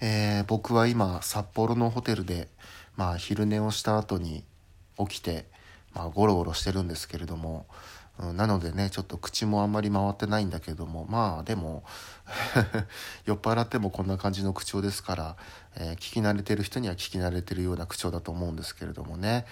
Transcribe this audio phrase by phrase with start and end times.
[0.00, 2.48] えー、僕は今札幌のホテルで、
[2.96, 4.44] まあ、昼寝をした後に
[4.98, 5.46] 起きて、
[5.94, 7.66] まあ、ゴロゴロしてるんですけれども、
[8.20, 11.84] うん、なのでねちょっと口もあんまり回ってないんだけどもまあでも
[13.26, 15.36] 酔っ払ってもこんな感じの口調ですから、
[15.76, 19.46] えー、聞き慣れてる人には聞き慣れてるような口調だと思うんですけれどもね。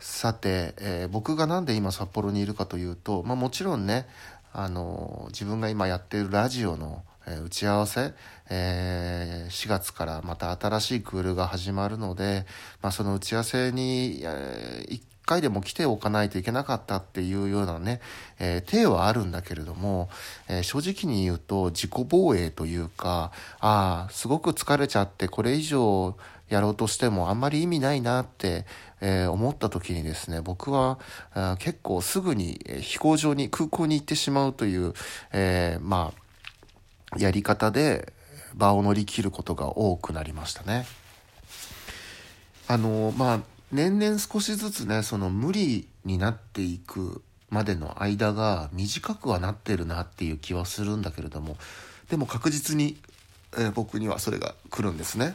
[0.00, 4.06] さて、えー、僕が何で今札幌にいるかというと、まあ、もちろんね
[4.52, 8.12] あの自分が今やってるラジオの打ち合わせ、
[8.50, 12.46] えー、4月からまた新しいクールが始まるので、
[12.82, 18.00] まあ、その打ち合わせに、えー、1回でも来ておかないといけなかったっていうようなね、
[18.38, 20.10] えー、体はあるんだけれども、
[20.48, 26.16] えー、正直に言うと自己防衛というか、ああ、すごく疲れちゃってこれ以上
[26.50, 28.66] やろうとしてもあんまり意味ないなって、
[29.00, 30.98] えー、思った時にですね、僕は
[31.58, 34.92] 結構すぐに飛行場に、空港に行ってしまうという、
[35.32, 36.23] えまあ、
[37.16, 38.12] やり方で
[38.54, 40.86] 場を乗り切ることが多くなりましたね。
[42.66, 43.40] あのまあ
[43.72, 51.56] 年々少しずつねその無理になっていくまでの間が短くはなってるなっていう気はするんだけれども
[52.08, 52.96] でも確実に、
[53.56, 55.34] えー、僕にはそれが来るんですね。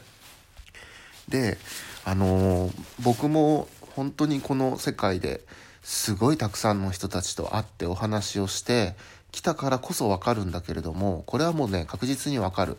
[1.28, 1.58] で
[2.06, 2.74] あのー、
[3.04, 5.42] 僕も本当にこの世界で
[5.82, 8.96] すごいたくさんの人たちと会ってお話をして
[9.32, 12.78] 来たからこそ分かるんだけれどもこれはもうね確実に分かる。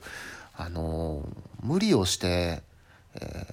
[0.57, 1.27] あの
[1.63, 2.63] 無理をして、
[3.15, 3.47] え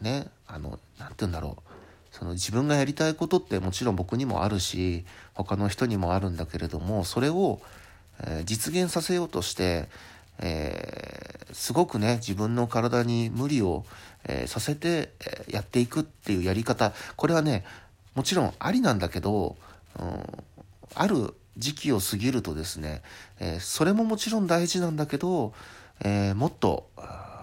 [0.00, 1.62] ー、ねあの何て言うんだろう
[2.10, 7.60] その自分がやりたいことってもちろん僕にもあるし他の人にもあるんだけれどもそれを、
[8.20, 9.88] えー、実現させようとして、
[10.38, 13.84] えー、すごくね自分の体に無理を、
[14.24, 17.64] えー、させて、えやっていくっていうやり方これはね
[18.14, 19.56] もちろんありなんだけど、
[19.98, 20.22] うん、
[20.94, 23.02] ある時期を過ぎるとですね、
[23.40, 25.52] えー、それももちろん大事なんだけど、
[26.04, 26.88] えー、もっと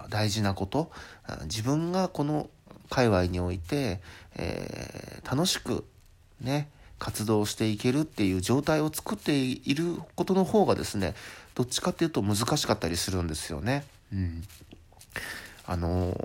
[0.09, 0.91] 大事なこと
[1.43, 2.49] 自分がこの
[2.89, 4.01] 界隈において、
[4.35, 5.85] えー、楽しく
[6.41, 11.15] ね活動していけるっていう状態を作っていることの方がですね
[11.55, 13.85] どっちかっていうと難しかったりするんですよね。
[14.13, 14.43] うん、
[15.65, 16.15] あの、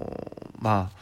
[0.59, 0.97] まあ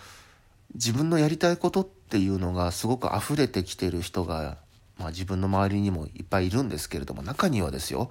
[0.75, 4.59] 自分のやりたいことっていうのがすごく溢れてきてる人が
[4.98, 8.10] まあ、自分の周りにもいっぱいいるんですけれども中にはですよ、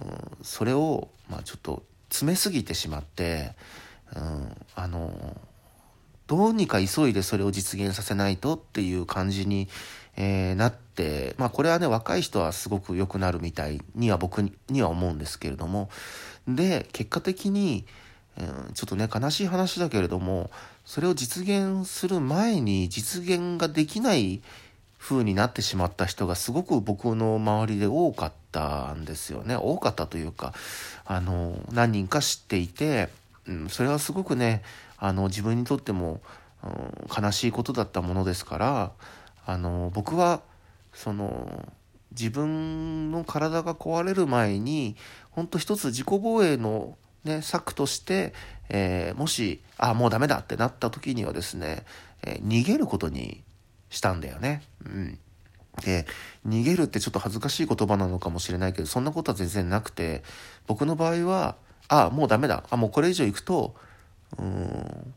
[0.00, 3.52] うん、それを、まあ、ちょっと詰めすぎてしまって、
[4.14, 5.36] うん、あの
[6.26, 9.68] どうにか急いでそれを実現させないとっていう感じに、
[10.16, 15.88] えー、なって、まあ、これはね若い人はすごく良くなるみたいには僕には思うんですけれども
[16.48, 17.86] で結果的に、
[18.38, 20.50] うん、ちょっとね悲しい話だけれども
[20.84, 24.42] それを実現する前に実現ができない
[24.98, 29.56] 風になってしまった人がすごく僕の周りで多かったんですよね。
[29.56, 30.52] 多かったというか
[31.04, 33.08] あの何人か知っていて、
[33.46, 34.62] うん、それはすごくね
[34.98, 36.20] あの自分にとっても、
[36.64, 38.92] うん、悲しいことだったものですから
[39.46, 40.40] あの僕は
[40.92, 41.72] その
[42.10, 44.96] 自分の体が壊れる前に
[45.30, 46.96] 本当一つ自己防衛の、
[47.26, 48.32] ね、策として、
[48.70, 51.84] えー、もしあもうダメだってなった時にはですね、
[52.22, 53.42] えー、逃げることに
[53.90, 54.62] したんだよね。
[54.84, 55.18] うん。
[55.82, 56.06] で、
[56.46, 60.22] 逃げるってちょっと恥ずかしい言葉なのかもしれないけど、そんなことは全然なくて、
[60.66, 61.56] 僕の場合は、
[61.88, 62.64] あ、もうダメだ。
[62.70, 63.74] あ、もうこれ以上行くと、
[64.38, 65.14] うん、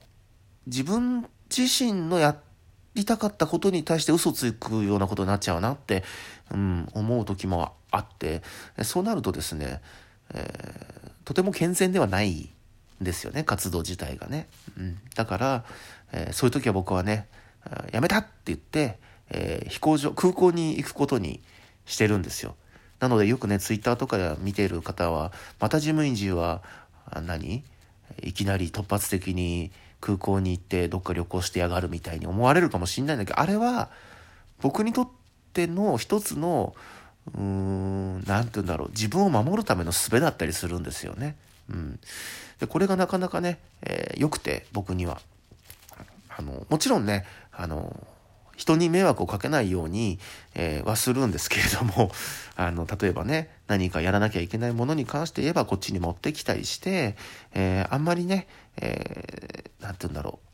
[0.68, 2.38] 自分自身のや
[2.94, 6.04] りたかったことに対して嘘つくようなことになっちゃうなって、
[6.52, 8.44] うん、思う時もあって、
[8.84, 9.82] そうなるとですね、
[10.34, 10.69] え、
[11.30, 12.50] とても健全ではないん
[13.04, 14.48] ですよね、活動自体がね。
[14.76, 15.64] うん、だから、
[16.12, 17.28] えー、そういう時は僕はね、
[17.92, 18.98] やめたって言って、
[19.30, 21.44] えー、飛行場、空港に行くことに
[21.86, 22.56] してるんですよ。
[23.00, 26.64] なのでよくね、ツイッターとかで見てる方は、また事務員寺は
[27.28, 27.64] 何？
[28.24, 33.92] いきなり突発的に空港に行ってどっか旅行してやがるみたいに思われるかもしんないんだけど、あれは
[34.62, 35.10] 僕にとっ
[35.54, 36.74] ての一つの、
[37.36, 41.36] うーん、なんて言うんだろう、自分を守るための術だったりするんですよね。
[41.70, 42.00] うん。
[42.60, 45.22] で、これがなかなかね、えー、良くて、僕には。
[46.30, 48.08] あの、もちろんね、あの、
[48.56, 50.20] 人に迷惑をかけないように、
[50.54, 52.12] えー、はするんですけれども、
[52.58, 57.16] あの、例えばね、何かやらなきゃいけないものに関して言えばこっちに持ってきたりして、
[57.54, 60.50] えー、あんまりね、えー、なんて言うんだろう。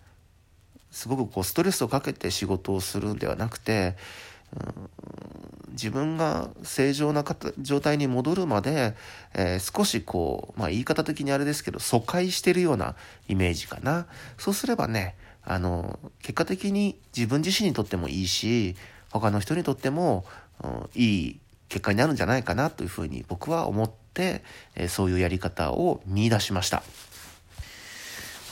[0.96, 3.98] すごくこうストレスをかけて仕事をするんではなくて、
[5.72, 7.24] 自分が正常な
[7.60, 8.96] 状態に戻るまで、
[9.34, 12.96] えー、少しこう、まあ言い方的にあれですけど、疎開してるような
[13.28, 14.08] イメージかな。
[14.38, 18.76] そうすればね、あの、結果的に自分自身にとってもいいし、
[19.12, 20.26] 他の人にとっても、
[20.64, 21.40] うん、いい
[21.70, 24.44] 結果になるんじゃないかなというふうに僕は思って、
[24.76, 26.84] えー、そういうやり方を見出しました。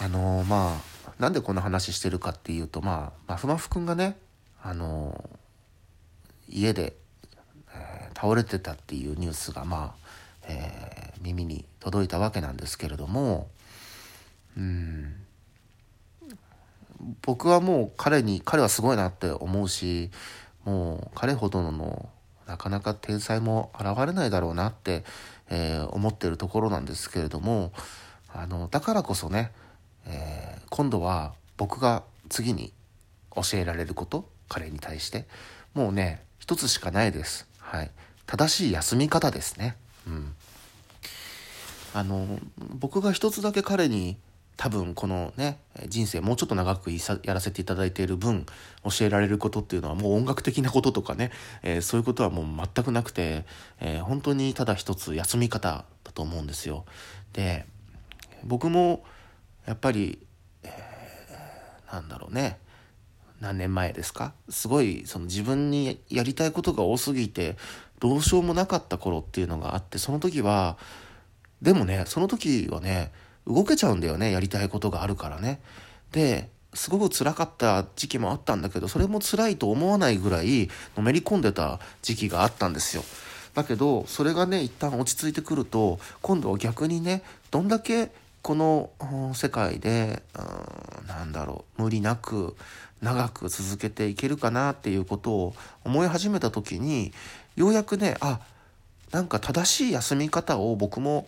[0.02, 4.18] あのまあなんでこんな話してるかっていうとまあまふまふくんがね
[4.62, 5.30] あの
[6.54, 6.96] 家で、
[7.74, 13.50] えー、倒れてたっていうニュースがまあ、えー、耳に届いたわけなんですけれども
[14.58, 15.16] うん。
[17.22, 20.10] 僕はもう彼に彼はすごいなって思うし
[20.64, 22.10] もう彼ほどの
[22.48, 25.04] なかなか天才も現れないだろうなって、
[25.50, 27.74] えー、思ってるところなんですけれども
[28.34, 29.52] あのだからこそね、
[30.06, 32.72] えー、今度は僕が次に
[33.36, 35.26] 教えられること彼に対して
[35.74, 37.48] もうね一つしかないです。
[37.58, 37.92] はい、
[38.26, 39.78] 正しい休み方ですね。
[40.06, 40.36] うん、
[41.94, 44.18] あの僕が一つだけ彼に
[44.58, 45.58] 多分このね
[45.88, 48.46] 人生もうちょっと長くやらせていただいている分
[48.84, 51.32] 教えられることっていうのはもう音楽的なこととかね、
[51.62, 52.46] えー、そういうことはもう
[52.76, 53.46] 全くなくて、
[53.80, 56.84] えー、本当にただ一つ休み方だと思うんですよ。
[57.32, 57.66] で
[58.44, 59.06] 僕も
[59.66, 60.20] やっぱり、
[60.64, 62.60] えー、なんだろうね
[63.44, 64.34] 何年前ですか？
[64.48, 67.58] すごいその自分にやりたいことが多すぎて
[68.00, 70.78] どうしようもなかった頃っていうのがあってその時は
[71.62, 73.12] でもねその時はね
[73.46, 75.60] 動けちゃうんだよねやりたいことがあるからね。
[76.12, 83.04] ですごく辛かった時期もあったんだけどそれも辛いと思わないぐらいのめり込んでた時期があったんですよ。
[83.54, 88.10] だけどそれがね一旦落ち着いてくると今度は逆にねどんだけ
[88.44, 88.92] この
[89.34, 92.56] 世界でうんなんだろう無理なく
[93.02, 95.56] 長く続けていけるかなっていうことを
[95.86, 97.14] 思い始めた時に
[97.56, 98.42] ようやくねあ
[99.12, 101.28] なんか正しい休み方を僕も、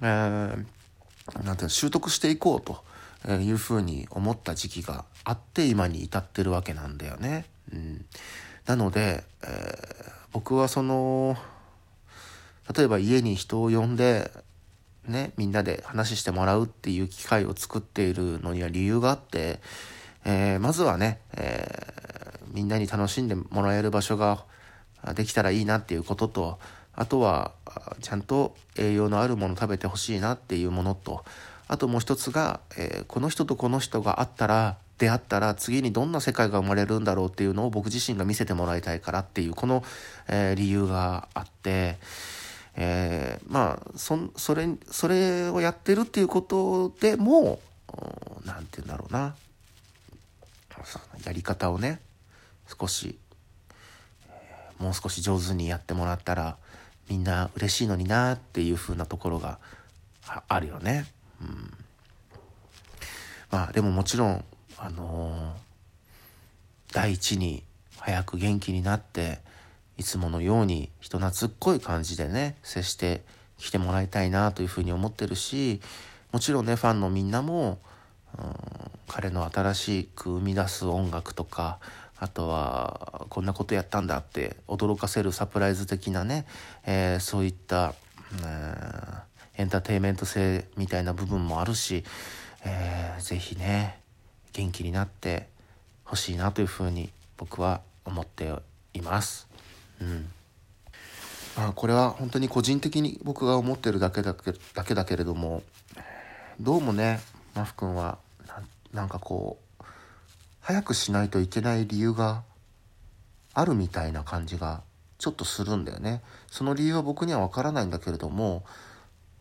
[0.00, 2.82] えー、なんていう習得していこうと
[3.30, 7.46] いうふうに思った時期があって今に至ってるわけなんだよね。
[7.72, 8.04] うん、
[8.66, 11.36] なので、えー、僕はその
[12.74, 14.30] 例えば家に人を呼んで
[15.06, 19.60] ねみんなで話してもらうっていう機会を作っているのには理由があって、
[20.24, 24.44] えー、まずはね、えー、みんなに楽しんでもらえる場所が
[25.14, 26.58] できたらいいなっていうことと
[26.94, 27.52] あとは
[28.00, 31.24] ちゃんと栄養のあるもの食べてほしいなっていうものと
[31.66, 39.82] あともう一つが、えー、この人とこの人があったら出会ったら次にどんな世界が生まれるんだろうっていうのを僕自身が見せてもらいたいからっていうこの、
[40.28, 41.98] えー、理由があって、
[42.76, 47.60] えー、まあそそれそれをやってるっていうことでも
[48.44, 49.34] 何て言うんだろうな
[51.24, 52.00] やり方をね
[52.66, 53.18] 少し
[54.78, 56.56] もう少し上手にやってもらったら
[57.08, 59.58] みんな嬉しいのになっていう風なところが
[60.48, 61.06] あるよね。
[61.40, 61.72] うん、
[63.50, 64.44] まあでももちろん
[64.78, 67.62] あのー、第一に
[67.98, 69.38] 早く元気になって
[69.96, 73.22] いつものように人懐っこい感じでね接して
[73.58, 75.80] きてもらいたいなというふうに思ってるし
[76.32, 77.78] もちろんねファンのみんなも、
[78.36, 78.54] うん、
[79.06, 81.78] 彼の新しく生み出す音楽とか
[82.18, 86.46] あとはこんなことやったんだって驚かせるサプライズ的なね、
[86.86, 87.94] えー、そういった、
[89.56, 92.04] エンターテインメント性みたいな部分もあるし、
[92.64, 94.00] えー、ぜひね
[94.52, 95.48] 元気になって
[96.04, 98.52] ほしいなというふうに僕は思って
[98.94, 99.53] います。
[100.00, 100.30] うん
[101.56, 105.62] まあ、これは本当に個人的に僕が思ってるだけだけだけだけれども
[106.60, 107.20] どうもね
[107.54, 108.18] マフ君は
[108.92, 109.84] なんかこう
[110.60, 112.42] 早くしないといけない理由が
[113.52, 114.82] あるみたいな感じが
[115.18, 116.22] ちょっとするんだよね。
[116.50, 118.64] その理由は僕にはわからないんだけれども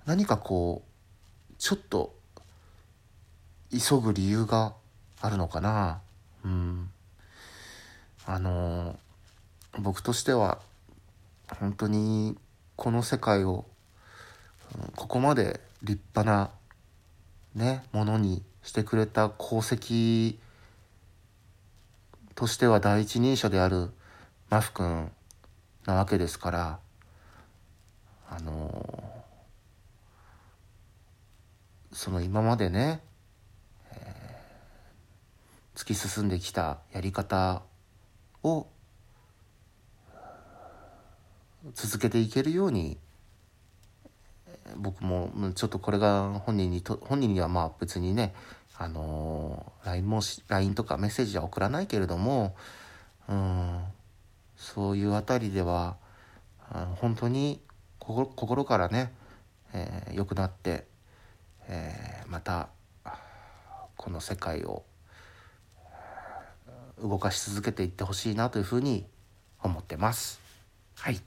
[0.06, 2.14] 何かこうちょっと
[3.72, 4.74] 急ぐ理由が
[5.20, 6.02] あるのかな。
[6.46, 6.90] うん。
[8.26, 8.98] あの
[9.80, 10.60] 僕としては
[11.60, 12.38] 本当に
[12.76, 13.66] この世界を
[14.96, 16.52] ここまで立派な
[17.56, 20.38] ねものにしてくれた功績
[22.36, 23.90] としては第一人者である
[24.50, 25.12] マフ君
[25.86, 26.80] なわけですから
[28.30, 29.04] あの
[31.92, 33.02] その今までね、
[33.92, 37.62] えー、突き進んできたやり方
[38.42, 38.68] を
[41.74, 42.98] 続けていけるように
[44.76, 48.34] 僕もちょっとこれが本人にと本人にはまあ別にね
[48.78, 52.56] あの LINE も LINE とかメッセージは送らないけれども、
[53.30, 53.80] うん、
[54.58, 55.96] そういうあたりでは
[56.72, 57.62] あの本当に
[58.00, 59.14] 心からね、
[59.74, 60.86] えー、良くなって、
[61.68, 62.70] えー、また
[63.96, 64.84] この世界を
[67.02, 69.06] 動かし続けていってほしいなというふうに
[69.62, 70.43] 思ってます。
[70.96, 71.20] はい。